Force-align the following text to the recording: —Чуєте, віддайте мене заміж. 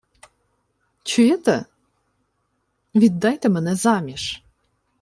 —Чуєте, 1.03 1.65
віддайте 2.95 3.49
мене 3.49 3.75
заміж. 3.75 4.43